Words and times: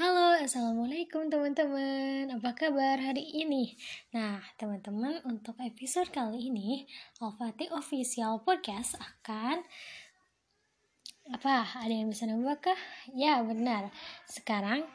Halo, 0.00 0.32
Assalamualaikum 0.32 1.28
teman-teman 1.28 2.32
Apa 2.32 2.56
kabar 2.56 2.96
hari 2.96 3.20
ini? 3.20 3.76
Nah, 4.16 4.40
teman-teman, 4.56 5.20
untuk 5.28 5.52
episode 5.60 6.08
kali 6.08 6.48
ini 6.48 6.88
Al-Fatih 7.20 7.68
Official 7.76 8.40
Podcast 8.40 8.96
akan 8.96 9.60
Apa? 11.36 11.84
Ada 11.84 11.92
yang 11.92 12.08
bisa 12.08 12.24
nebak 12.24 12.72
kah? 12.72 12.80
Ya, 13.12 13.44
benar 13.44 13.92
Sekarang 14.24 14.88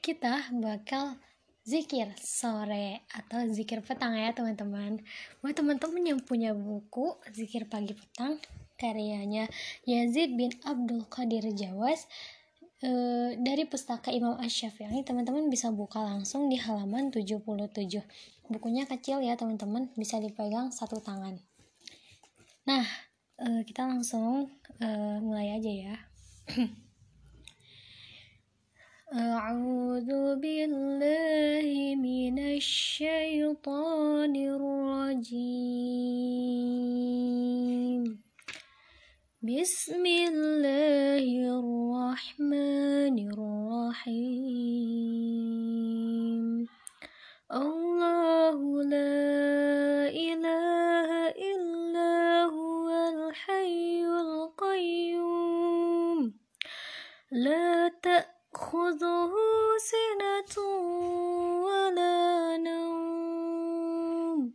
kita 0.00 0.48
bakal 0.56 1.20
zikir 1.68 2.08
sore 2.16 3.04
atau 3.12 3.44
zikir 3.52 3.84
petang 3.84 4.16
ya 4.16 4.32
teman-teman 4.32 5.04
Buat 5.44 5.60
teman-teman 5.60 6.00
yang 6.00 6.20
punya 6.24 6.56
buku 6.56 7.12
Zikir 7.28 7.68
Pagi 7.68 7.92
Petang 7.92 8.40
Karyanya 8.80 9.52
Yazid 9.84 10.32
bin 10.32 10.56
Abdul 10.64 11.04
Qadir 11.12 11.44
Jawas 11.52 12.08
Eh, 12.79 13.35
dari 13.43 13.67
pustaka 13.67 14.07
Imam 14.07 14.39
Ash-Syafi'i 14.39 15.03
teman-teman 15.03 15.51
bisa 15.51 15.67
buka 15.67 15.99
langsung 15.99 16.47
di 16.47 16.55
halaman 16.55 17.11
77 17.11 17.43
bukunya 18.47 18.87
kecil 18.87 19.19
ya 19.19 19.35
teman-teman 19.35 19.91
bisa 19.99 20.15
dipegang 20.23 20.71
satu 20.71 21.03
tangan 21.03 21.43
nah 22.63 22.87
e, 23.35 23.67
kita 23.67 23.83
langsung 23.83 24.47
e, 24.79 24.87
mulai 25.19 25.59
aja 25.59 25.91
ya 25.91 25.99
أعوذ 29.09 30.37
بالله 30.37 31.97
من 31.97 32.37
الشيطان 32.61 34.33
الرجيم 34.37 35.49
بسم 39.44 40.00
الله 40.06 41.20
الرحمن 41.60 43.16
الرحيم. 43.28 44.24
الله 47.52 48.56
لا 48.88 50.08
إله 50.08 51.10
إلا 51.28 52.44
هو 52.56 52.88
الحي 52.88 54.00
القيوم. 54.24 55.12
لا 57.32 57.88
تأخذه 58.00 59.32
سنة 59.76 60.56
ولا 61.68 62.56
نوم 62.56 64.54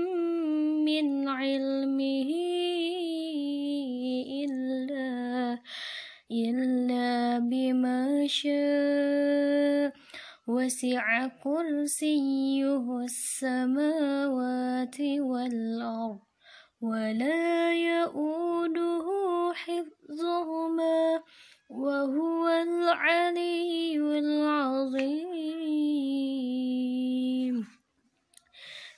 من 0.85 1.27
علمه 1.27 2.31
إلا 4.43 5.59
إلا 6.31 7.39
بما 7.39 8.27
شاء. 8.27 9.93
وسع 10.47 11.27
كرسيه 11.27 12.99
السماوات 13.03 14.97
والأرض 15.01 16.19
ولا 16.81 17.73
يؤوده 17.73 19.07
حفظهما 19.53 21.23
وهو 21.69 22.47
العلي 22.47 23.97
العظيم. 23.97 25.41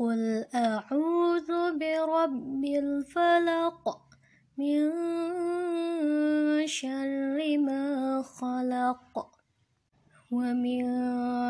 قل 0.00 0.44
أعوذ 0.54 1.78
برب 1.78 2.64
الفلق 2.64 4.00
من 4.58 4.90
شر 6.66 7.58
ما 7.58 8.22
خلق 8.22 9.28
ومن 10.30 10.84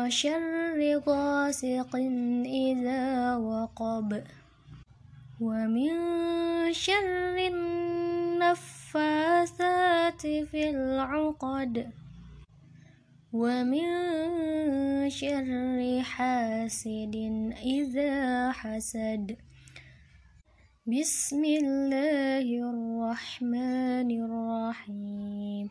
شر 0.09 1.01
غاسق 1.07 1.95
إذا 2.45 3.35
وقب 3.35 4.23
ومن 5.41 5.93
شر 6.73 7.37
النفاثات 8.41 10.21
في 10.21 10.69
العقد 10.69 12.00
ومن 13.33 13.87
شر 15.09 16.01
حاسد 16.03 17.15
إذا 17.63 18.51
حسد. 18.51 19.37
بسم 20.87 21.45
الله 21.45 22.43
الرحمن 22.43 24.09
الرحيم. 24.11 25.69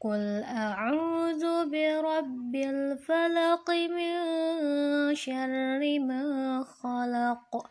قل 0.00 0.42
أعوذ 0.42 1.70
برب 1.70 2.54
الفلق 2.54 3.70
من 3.70 4.14
شر 5.14 5.98
ما 5.98 6.24
خلق. 6.82 7.70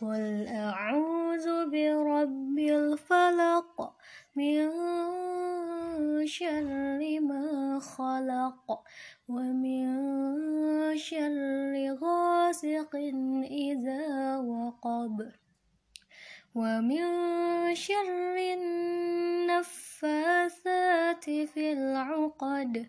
قل 0.00 0.46
أعوذ 0.48 1.70
برب 1.70 2.58
الفلق 2.58 3.92
من 4.36 4.70
شر 6.26 7.20
ما 7.20 7.78
خلق 7.80 8.84
ومن 9.28 9.86
شر 10.96 11.98
غاسق 12.02 12.96
إذا 13.44 14.36
وقب 14.36 15.30
ومن 16.54 17.04
شر 17.74 18.36
النفاثات 19.50 21.24
في 21.24 21.72
العقد 21.72 22.88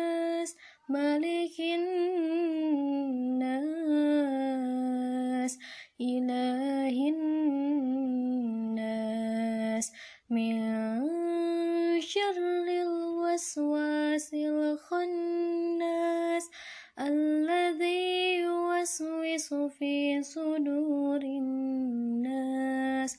ملك 0.91 1.55
الناس 1.59 1.91
إله 6.01 7.09
الناس. 7.09 7.51
من 10.29 10.61
شر 12.01 12.67
الوسواس 12.67 14.33
الخناس 14.33 16.49
الذي 16.99 18.35
يوسوس 18.35 19.53
في 19.53 20.23
صدور 20.23 21.21
الناس. 21.21 23.17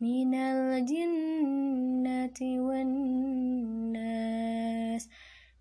من 0.00 0.34
الجنة 0.34 2.38
والناس. 2.42 4.41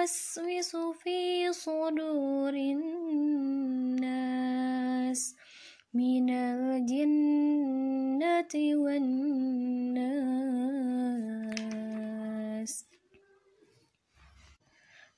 يوسوس 0.00 0.76
في 1.02 1.52
صدور 1.52 2.54
الناس 2.54 4.00
من 5.94 6.30
الجنة 6.30 7.74
والناس. 8.84 9.90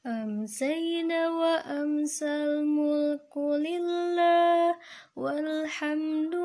أمسينا 0.06 1.30
وأمسى 1.30 2.44
الملك 2.44 3.36
لله 3.36 4.76
والحمد 5.16 6.41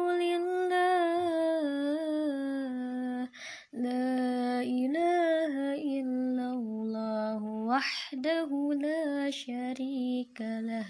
وحده 7.78 8.50
لا 8.82 9.30
شريك 9.30 10.38
له 10.42 10.88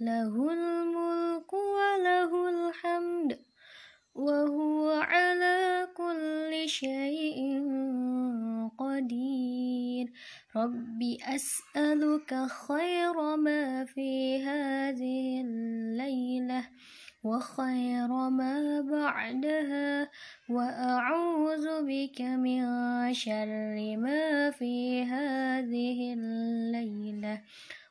له 0.00 0.32
الملك 0.52 1.52
وله 1.52 2.32
الحمد 2.54 3.38
وهو 4.14 4.90
على 4.90 5.88
كل 5.96 6.68
شيء 6.68 7.40
قدير. 8.78 10.12
رب 10.56 11.00
أسألك 11.36 12.30
خير 12.68 13.36
ما 13.36 13.84
في 13.84 14.44
هذه 14.44 15.40
الليلة 15.40 16.68
وخير 17.24 18.08
ما 18.08 18.80
بعدها 18.80 20.10
وأعوذ 20.50 21.66
بك 21.86 22.20
من 22.20 22.62
شر 23.14 23.76
ما 23.96 24.50
في 24.50 25.02
هذه 25.02 26.14
الليلة 26.18 27.42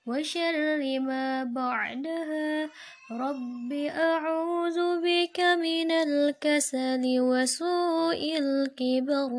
وشر 0.06 1.00
ما 1.00 1.44
بعدها. 1.44 2.69
رب 3.11 3.71
أعوذ 3.95 4.79
بك 5.00 5.39
من 5.39 5.91
الكسل 5.91 7.03
وسوء 7.19 8.38
الكبر. 8.38 9.31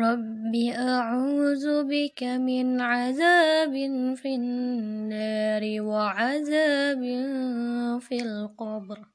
رب 0.00 0.54
أعوذ 0.78 1.66
بك 1.84 2.22
من 2.22 2.80
عذاب 2.80 3.74
في 4.16 4.34
النار 4.34 5.62
وعذاب 5.82 7.02
في 8.00 8.16
القبر. 8.22 9.13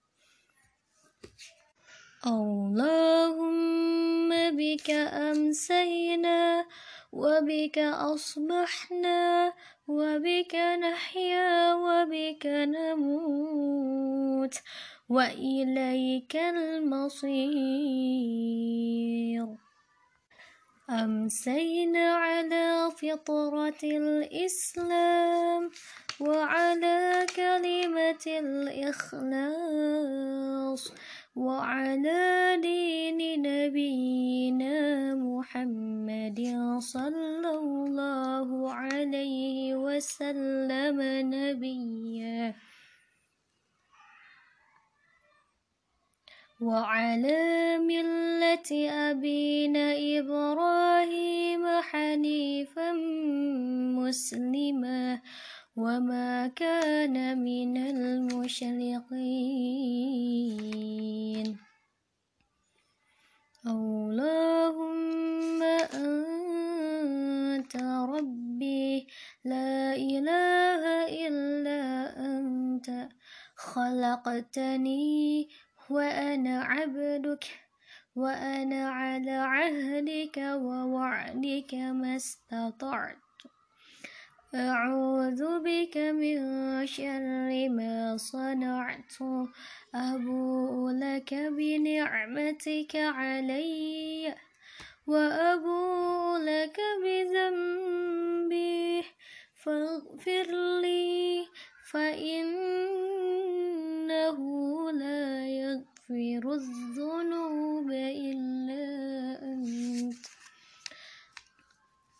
اللهم 2.27 3.39
بك 4.51 4.89
أمسينا 4.91 6.65
وبك 7.13 7.77
أصبحنا 7.79 9.53
وبك 9.87 10.55
نحيا 10.55 11.73
وبك 11.73 12.45
نموت 12.75 14.55
وإليك 15.09 16.35
المصير. 16.35 17.79
أمسينا 20.89 22.13
على 22.15 22.91
فطرة 22.91 23.79
الإسلام 23.83 25.71
وعلى 26.19 27.25
كلمة 27.35 28.25
الإخلاص. 28.27 29.79
وعلى 31.35 32.57
دين 32.61 33.41
نبينا 33.41 35.15
محمد 35.15 36.39
صلى 36.79 37.49
الله 37.49 38.73
عليه 38.73 39.75
وسلم 39.75 40.97
نبيا. 41.33 42.55
وعلى 46.61 47.77
ملة 47.77 48.69
أبينا 49.09 49.85
إبراهيم 50.19 51.63
حنيفا 51.81 52.91
مسلما. 53.95 55.21
وما 55.79 56.47
كان 56.47 57.39
من 57.39 57.77
المشرقين 57.77 59.07
اللهم 63.67 65.63
أنت 65.95 67.75
ربي 68.15 69.07
لا 69.45 69.95
إله 69.95 70.83
إلا 71.27 71.81
أنت 72.27 73.09
خلقتني 73.55 75.47
وأنا 75.89 76.63
عبدك 76.63 77.45
وأنا 78.15 78.89
على 78.89 79.31
عهدك 79.31 80.37
ووعدك 80.37 81.73
ما 81.73 82.15
استطعت 82.15 83.28
أعوذ 84.55 85.59
بك 85.59 85.97
من 85.97 86.37
شر 86.87 87.69
ما 87.69 88.17
صنعت. 88.17 89.13
أبوء 89.95 90.91
لك 90.91 91.33
بنعمتك 91.33 92.95
علي 92.95 94.35
وأبوء 95.07 96.37
لك 96.37 96.79
بذنبي. 97.03 99.03
فاغفر 99.63 100.47
لي 100.81 101.45
فإنه 101.91 102.49
لا 104.91 105.47
يغفر 105.47 106.53
الذنوب 106.53 107.91
إلا 107.91 108.85
أنت. 109.43 110.25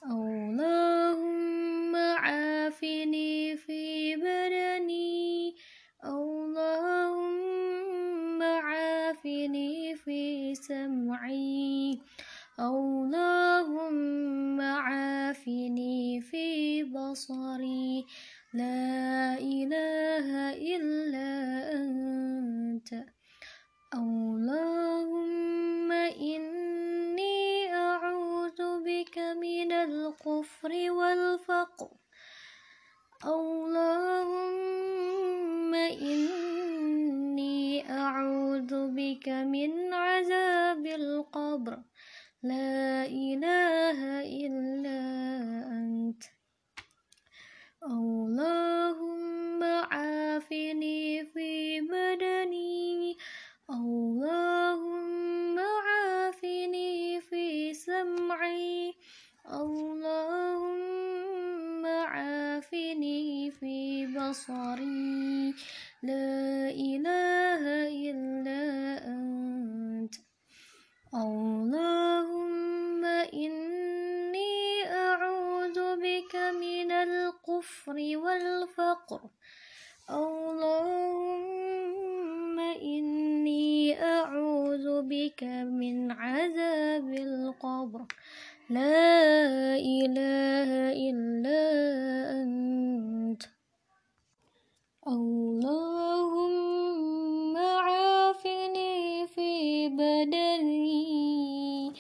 اللهم 0.06 1.59
عافني 2.84 3.49
القبر. 41.50 41.78
لا 42.44 43.06
إله 43.06 44.22
إلا 44.22 45.00
أنت. 45.72 46.24
اللهم 47.84 49.64
عافني 49.64 51.26
في 51.26 51.82
بدني. 51.82 53.18
اللهم 53.70 55.60
عافني 55.60 57.22
في 57.22 57.74
سمعي. 57.74 58.94
اللهم 59.54 60.76
عافني 61.86 63.52
في 63.52 64.08
بصري. 64.08 65.54
لا 66.04 66.70
إله 66.70 67.64
إلا 68.10 68.99
اللهم 71.14 73.06
إني 73.34 74.86
أعوذ 74.86 75.96
بك 75.96 76.36
من 76.36 76.92
الكفر 76.92 77.98
والفقر. 78.18 79.22
اللهم 80.10 81.40
إني 82.60 84.04
أعوذ 84.04 85.02
بك 85.02 85.44
من 85.66 86.12
عذاب 86.12 87.14
القبر. 87.14 88.06
لا 88.70 89.76
إله 89.76 90.94
إلا 91.10 91.62
أنت. 92.42 93.44
اللهم 95.08 96.38
عافني 97.58 98.89
في 99.40 99.88
بدني 99.88 101.94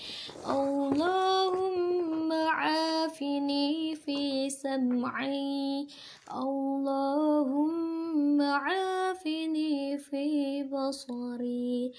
اللهم 0.49 2.33
عافني 2.33 3.95
في 3.95 4.49
سمعي. 4.49 5.87
اللهم 6.31 8.41
عافني 8.41 9.97
في 9.97 10.63
بصري. 10.63 11.91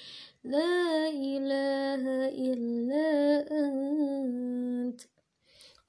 لا 0.44 1.08
إله 1.08 2.28
إلا 2.28 3.08
أنت. 3.64 5.00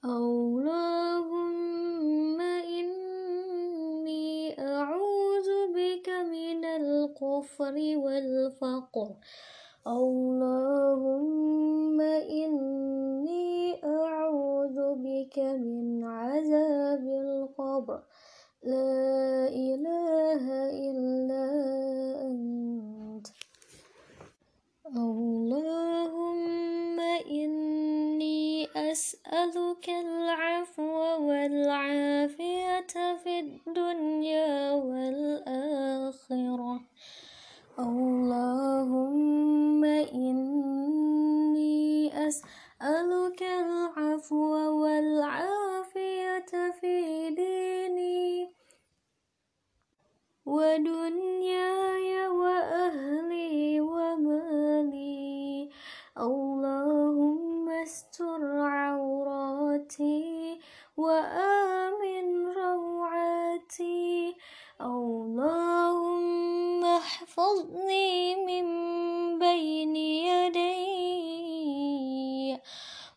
اللهم 0.06 1.62
إني 2.42 4.60
أعوذ 4.60 5.50
بك 5.76 6.10
من 6.10 6.66
الكفر 6.66 7.76
والفقر. 7.98 9.10
اللهم 9.88 12.02
إني 12.02 13.84
أعوذ 13.84 14.96
بك 14.96 15.40
من 15.40 16.04
عذاب 16.04 17.02
القبر. 17.02 18.04
لا 18.64 19.48
إله 19.50 20.70
إلا 20.70 21.46
أنت. 22.22 23.28
اللهم 24.98 27.00
إني 27.32 28.68
أسألك 28.76 29.90
العفو 29.90 31.28
والعافية 31.28 32.94
في 33.24 33.40
الدنيا 33.40 33.91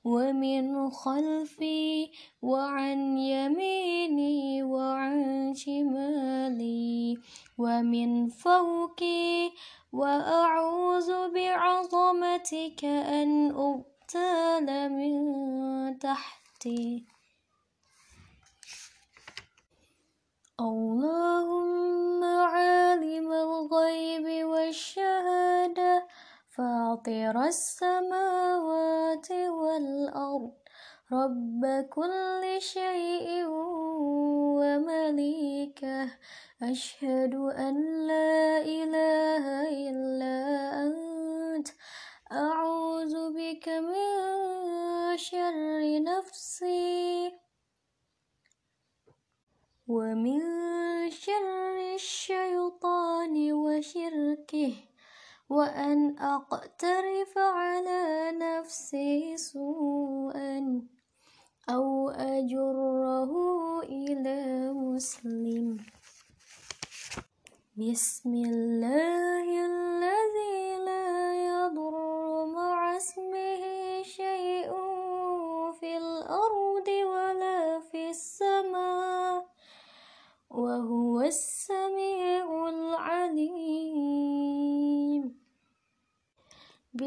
ومن 0.05 0.91
خلفي 0.91 2.11
وعن 2.43 3.19
يميني 3.19 4.63
وعن 4.63 5.55
شمالي 5.55 7.19
ومن 7.59 8.29
فوقي 8.29 9.51
وأعوذ 9.93 11.11
بعظمتك 11.35 12.85
أن 12.85 13.51
أغتال 13.51 14.93
من 14.93 15.99
تحتي. 15.99 17.05
اللهم 20.61 22.25
عالم 22.25 23.33
الغيب 23.33 24.47
والشهادة 24.47 26.07
فاطر 26.57 27.35
السماوات 27.45 29.31
والأرض 29.31 30.53
رب 31.13 31.87
كل 31.91 32.43
شيء 32.59 33.47
ومليكه. 34.59 36.11
أشهد 36.63 37.35
أن 37.35 38.07
لا 38.07 38.59
إله 38.63 39.45
إلا 39.91 40.37
أنت. 40.83 41.69
أعوذ 42.33 43.15
بك 43.35 43.69
من 43.69 44.07
شر 45.17 46.03
نفسي 46.03 47.33
ومن 49.89 50.41
شر 51.11 51.95
الشيطان 51.95 53.53
وشركه. 53.53 54.94
وأن 55.51 56.19
أقترف 56.19 57.39
على 57.39 58.33
نفسي 58.33 59.37
سوءا 59.37 60.83
أو 61.71 62.11
أجره 62.11 63.33
إلى 63.83 64.73
مسلم. 64.73 65.77
بسم 67.77 68.35
الله 68.35 69.47
الذي 69.67 70.85
لا 70.85 71.35
يضر 71.47 71.97
مع 72.47 72.97
اسمه 72.97 73.63
شيء 74.03 74.71
في 75.81 75.97
الأرض. 75.97 76.64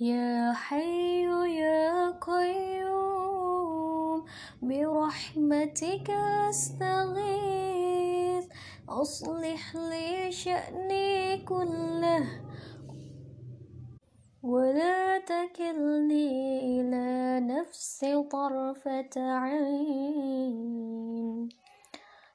يا 0.00 0.52
حي 0.52 1.24
يا 1.56 2.10
قيوم 2.20 4.24
برحمتك 4.62 6.10
أستغيث. 6.50 8.44
أصلح 8.88 9.76
لي 9.76 10.32
شأني 10.32 11.38
كله 11.44 12.26
ولا 14.42 15.18
تكلني 15.18 16.80
إلى 16.80 17.40
نفسي 17.40 18.22
طرفة 18.22 19.10
عين. 19.16 20.68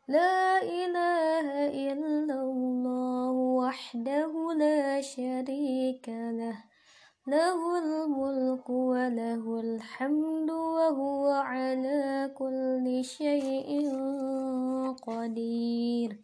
لا 0.08 0.64
إله 0.64 1.68
إلا 1.92 2.42
الله 2.42 3.32
وحده 3.32 4.54
لا 4.58 5.02
شريك 5.02 6.10
له. 6.10 6.71
له 7.27 7.59
الملك 7.83 8.71
وله 8.71 9.45
الحمد 9.61 10.51
وهو 10.51 11.25
على 11.27 12.31
كل 12.31 12.87
شيء 13.03 13.69
qadir 15.03 16.23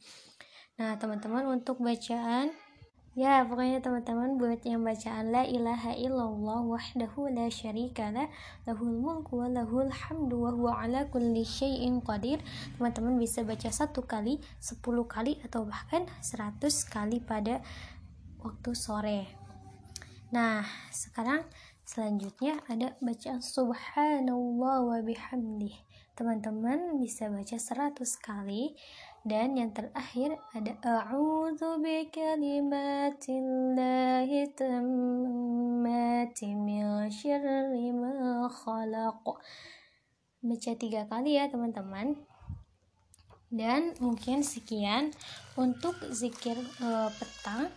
nah 0.78 0.94
teman-teman 0.96 1.58
untuk 1.58 1.82
bacaan 1.82 2.54
Ya, 3.12 3.44
pokoknya 3.44 3.84
teman-teman 3.84 4.40
buat 4.40 4.64
yang 4.64 4.88
bacaan 4.88 5.36
la 5.36 5.44
ilaha 5.44 5.92
illallah 5.92 6.64
wahdahu 6.64 7.28
la 7.28 7.52
syarika 7.52 8.08
la 8.08 8.32
lahul 8.64 8.88
mulku 8.88 9.44
wa 9.44 9.52
lahul 9.52 9.92
hamdu 9.92 10.48
wa 10.48 10.48
huwa 10.48 10.80
ala 10.80 11.04
kulli 11.12 11.44
syai'in 11.44 12.00
qadir. 12.00 12.40
Teman-teman 12.80 13.20
bisa 13.20 13.44
baca 13.44 13.68
satu 13.68 14.08
kali, 14.08 14.40
sepuluh 14.64 15.04
kali 15.04 15.36
atau 15.44 15.68
bahkan 15.68 16.08
seratus 16.24 16.88
kali 16.88 17.20
pada 17.20 17.60
waktu 18.40 18.72
sore. 18.72 19.35
Nah, 20.27 20.67
sekarang 20.91 21.47
selanjutnya 21.87 22.59
ada 22.67 22.99
bacaan 22.99 23.39
subhanallah 23.39 24.83
wa 24.83 24.99
bihamdih. 24.99 25.71
Teman-teman 26.19 26.99
bisa 26.99 27.31
baca 27.31 27.55
seratus 27.55 28.19
kali. 28.19 28.75
Dan 29.27 29.59
yang 29.59 29.75
terakhir 29.75 30.39
ada 30.55 30.71
a'udzu 30.83 31.83
bikalimatillahi 31.83 34.55
tammati 34.55 36.55
min 36.55 37.11
syarri 37.11 37.91
ma 37.91 38.47
khalaq. 38.47 39.23
Baca 40.43 40.71
tiga 40.79 41.03
kali 41.07 41.35
ya 41.39 41.47
teman-teman. 41.51 42.15
Dan 43.47 43.95
mungkin 44.03 44.43
sekian 44.43 45.15
untuk 45.55 45.95
zikir 46.11 46.59
uh, 46.83 47.07
petang 47.15 47.71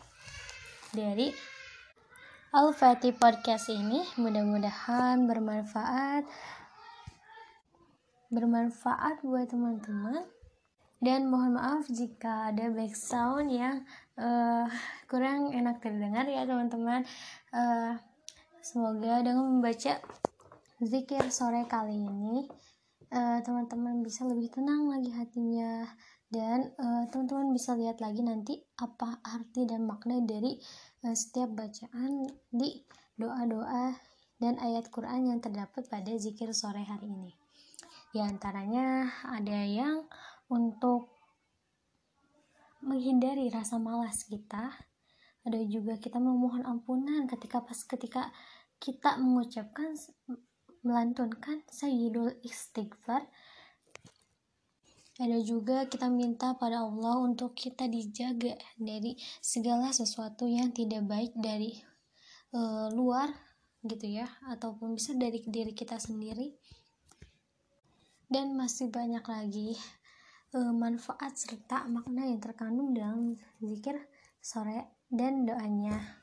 dari 0.91 1.31
Al-Fatih 2.51 3.15
Podcast 3.15 3.71
ini 3.71 4.03
mudah-mudahan 4.19 5.23
bermanfaat 5.23 6.27
bermanfaat 8.27 9.23
buat 9.23 9.47
teman-teman. 9.47 10.27
Dan 10.99 11.31
mohon 11.31 11.55
maaf 11.55 11.87
jika 11.87 12.51
ada 12.51 12.67
background 12.75 13.55
yang 13.55 13.87
uh, 14.19 14.67
kurang 15.07 15.55
enak 15.55 15.79
terdengar 15.79 16.27
ya 16.27 16.43
teman-teman. 16.43 17.07
Uh, 17.55 17.95
semoga 18.59 19.23
dengan 19.23 19.47
membaca 19.47 20.03
zikir 20.83 21.23
sore 21.31 21.71
kali 21.71 22.03
ini 22.03 22.51
eh, 23.15 23.39
teman-teman 23.47 24.03
uh, 24.03 24.03
bisa 24.03 24.27
lebih 24.27 24.51
tenang 24.51 24.91
lagi 24.91 25.15
hatinya. 25.15 25.87
Dan 26.27 26.75
teman-teman 27.15 27.47
uh, 27.47 27.55
bisa 27.55 27.79
lihat 27.79 28.03
lagi 28.03 28.27
nanti 28.27 28.59
apa 28.83 29.23
arti 29.23 29.71
dan 29.71 29.87
makna 29.87 30.19
dari 30.27 30.59
setiap 31.01 31.57
bacaan 31.57 32.29
di 32.53 32.85
doa-doa 33.17 33.97
dan 34.41 34.57
ayat 34.61 34.89
Quran 34.93 35.33
yang 35.33 35.41
terdapat 35.41 35.89
pada 35.89 36.13
zikir 36.17 36.53
sore 36.53 36.85
hari 36.85 37.09
ini. 37.09 37.33
Di 38.11 38.21
antaranya 38.21 39.09
ada 39.25 39.61
yang 39.65 40.05
untuk 40.51 41.13
menghindari 42.81 43.53
rasa 43.53 43.77
malas 43.77 44.25
kita 44.25 44.73
ada 45.45 45.61
juga 45.65 45.97
kita 45.97 46.21
memohon 46.21 46.65
ampunan 46.69 47.25
ketika 47.25 47.65
pas 47.65 47.81
ketika 47.85 48.29
kita 48.81 49.17
mengucapkan 49.21 49.97
melantunkan 50.85 51.65
sayyidul 51.69 52.41
istighfar 52.45 53.25
ada 55.21 55.37
juga 55.45 55.85
kita 55.85 56.09
minta 56.09 56.57
pada 56.57 56.81
Allah 56.81 57.21
untuk 57.21 57.53
kita 57.53 57.85
dijaga 57.85 58.57
dari 58.81 59.21
segala 59.45 59.93
sesuatu 59.93 60.49
yang 60.49 60.73
tidak 60.73 61.05
baik 61.05 61.37
dari 61.37 61.77
uh, 62.57 62.89
luar 62.89 63.29
gitu 63.85 64.09
ya 64.09 64.29
ataupun 64.49 64.97
bisa 64.97 65.13
dari 65.13 65.45
diri 65.45 65.77
kita 65.77 66.01
sendiri 66.01 66.57
dan 68.33 68.57
masih 68.57 68.89
banyak 68.89 69.21
lagi 69.21 69.77
uh, 70.57 70.73
manfaat 70.73 71.37
serta 71.37 71.85
makna 71.85 72.25
yang 72.25 72.41
terkandung 72.41 72.97
dalam 72.97 73.37
zikir 73.61 74.01
sore 74.41 75.05
dan 75.13 75.45
doanya. 75.45 76.17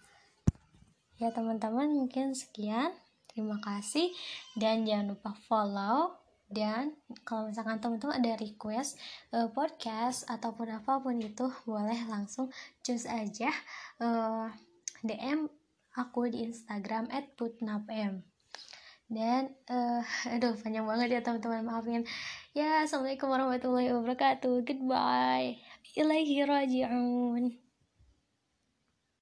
Ya 1.22 1.30
teman-teman 1.34 1.94
mungkin 1.94 2.34
sekian. 2.34 2.94
Terima 3.30 3.62
kasih 3.62 4.10
dan 4.58 4.82
jangan 4.90 5.14
lupa 5.14 5.38
follow 5.46 6.27
dan 6.48 6.96
kalau 7.28 7.52
misalkan 7.52 7.84
teman-teman 7.84 8.24
ada 8.24 8.40
request 8.40 8.96
uh, 9.36 9.52
podcast 9.52 10.24
ataupun 10.32 10.80
apa 10.80 11.04
pun 11.04 11.20
itu 11.20 11.52
boleh 11.68 12.08
langsung 12.08 12.48
choose 12.80 13.04
aja 13.04 13.52
uh, 14.00 14.48
DM 15.04 15.52
aku 15.98 16.32
di 16.32 16.48
Instagram 16.48 17.12
@putnapm. 17.36 18.24
Dan 19.08 19.52
uh, 19.68 20.04
aduh 20.34 20.56
panjang 20.56 20.88
banget 20.88 21.20
ya 21.20 21.22
teman-teman. 21.26 21.68
Maafin. 21.68 22.04
Ya 22.56 22.88
assalamualaikum 22.88 23.28
warahmatullahi 23.28 23.92
wabarakatuh. 23.92 24.64
Goodbye. 24.64 25.60
Ilaihi 25.98 26.46
raji'un 26.46 27.67